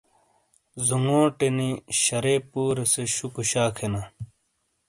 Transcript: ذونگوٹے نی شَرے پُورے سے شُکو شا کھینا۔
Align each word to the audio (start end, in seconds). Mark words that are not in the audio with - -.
ذونگوٹے 0.87 1.49
نی 1.57 1.69
شَرے 2.01 2.35
پُورے 2.49 2.85
سے 2.93 3.03
شُکو 3.15 3.43
شا 3.49 3.63
کھینا۔ 3.75 4.01